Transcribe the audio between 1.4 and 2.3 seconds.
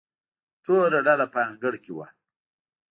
انګړ کې وه.